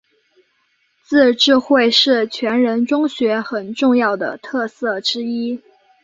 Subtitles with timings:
[1.03, 5.61] 自治会是全人中学很重要的特色之一。